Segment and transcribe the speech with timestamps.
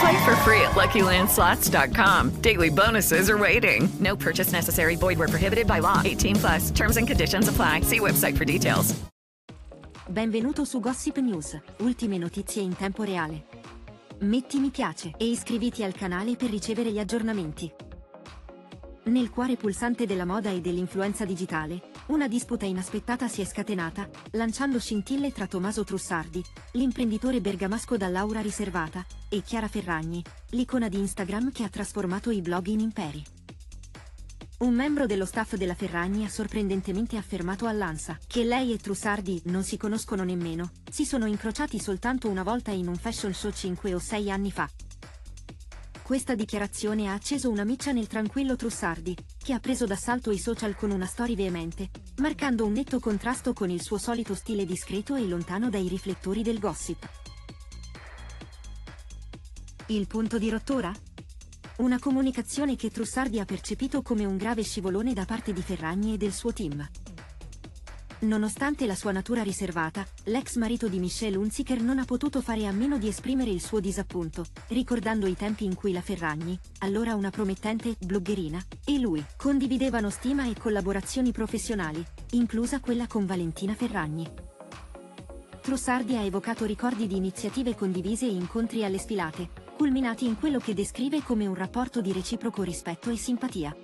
[0.00, 2.40] Play for free at LuckyLandSlots.com.
[2.40, 3.88] Daily bonuses are waiting.
[3.98, 4.96] No purchase necessary.
[4.96, 6.00] Void where prohibited by law.
[6.04, 6.70] 18 plus.
[6.70, 7.82] Terms and conditions apply.
[7.82, 8.94] See website for details.
[10.08, 13.44] Benvenuto su Gossip News, ultime notizie in tempo reale.
[14.22, 17.70] Metti mi piace e iscriviti al canale per ricevere gli aggiornamenti.
[19.04, 21.80] Nel cuore pulsante della moda e dell'influenza digitale,
[22.10, 29.06] una disputa inaspettata si è scatenata, lanciando scintille tra Tommaso Trussardi, l'imprenditore bergamasco dall'aura riservata,
[29.28, 33.24] e Chiara Ferragni, l'icona di Instagram che ha trasformato i blog in imperi.
[34.58, 39.62] Un membro dello staff della Ferragni ha sorprendentemente affermato all'ANSA che lei e Trussardi non
[39.62, 43.98] si conoscono nemmeno, si sono incrociati soltanto una volta in un fashion show 5 o
[44.00, 44.68] 6 anni fa.
[46.02, 49.16] Questa dichiarazione ha acceso una miccia nel tranquillo Trussardi,
[49.50, 53.68] che ha preso d'assalto i social con una storia veemente, marcando un netto contrasto con
[53.68, 57.08] il suo solito stile discreto e lontano dai riflettori del gossip.
[59.86, 60.94] Il punto di rottura?
[61.78, 66.16] Una comunicazione che Trussardi ha percepito come un grave scivolone da parte di Ferragni e
[66.16, 66.88] del suo team.
[68.22, 72.72] Nonostante la sua natura riservata, l'ex marito di Michelle Hunziker non ha potuto fare a
[72.72, 77.30] meno di esprimere il suo disappunto, ricordando i tempi in cui la Ferragni, allora una
[77.30, 84.30] promettente bloggerina, e lui condividevano stima e collaborazioni professionali, inclusa quella con Valentina Ferragni.
[85.62, 89.48] Trussardi ha evocato ricordi di iniziative condivise e incontri alle sfilate,
[89.78, 93.74] culminati in quello che descrive come un rapporto di reciproco rispetto e simpatia.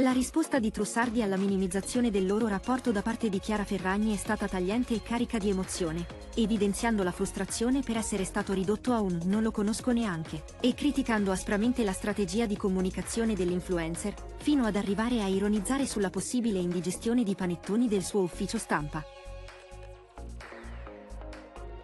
[0.00, 4.16] La risposta di Trussardi alla minimizzazione del loro rapporto da parte di Chiara Ferragni è
[4.16, 9.18] stata tagliente e carica di emozione, evidenziando la frustrazione per essere stato ridotto a un
[9.24, 15.20] non lo conosco neanche, e criticando aspramente la strategia di comunicazione dell'influencer, fino ad arrivare
[15.20, 19.04] a ironizzare sulla possibile indigestione di panettoni del suo ufficio stampa.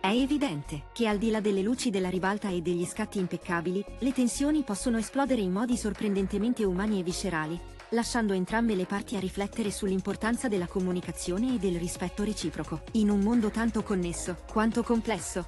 [0.00, 4.12] È evidente che al di là delle luci della ribalta e degli scatti impeccabili, le
[4.12, 7.58] tensioni possono esplodere in modi sorprendentemente umani e viscerali,
[7.90, 13.20] lasciando entrambe le parti a riflettere sull'importanza della comunicazione e del rispetto reciproco, in un
[13.20, 15.46] mondo tanto connesso quanto complesso.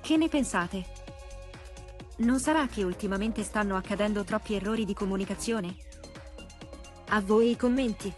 [0.00, 0.84] Che ne pensate?
[2.18, 5.76] Non sarà che ultimamente stanno accadendo troppi errori di comunicazione?
[7.08, 8.12] A voi i commenti.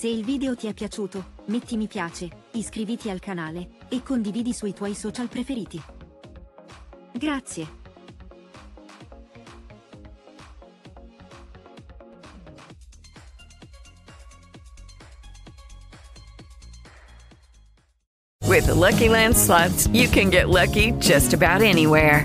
[0.00, 4.72] Se il video ti è piaciuto, metti mi piace, iscriviti al canale e condividi sui
[4.72, 5.78] tuoi social preferiti.
[7.12, 7.68] Grazie.
[18.46, 22.24] With the Lucky Land slots, you can get lucky just about anywhere.